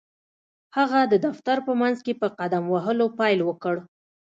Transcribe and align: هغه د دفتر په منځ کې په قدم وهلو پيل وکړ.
هغه 0.77 0.99
د 1.11 1.13
دفتر 1.25 1.57
په 1.67 1.71
منځ 1.81 1.97
کې 2.05 2.13
په 2.21 2.27
قدم 2.39 2.63
وهلو 2.73 3.07
پيل 3.19 3.39
وکړ. 3.45 3.75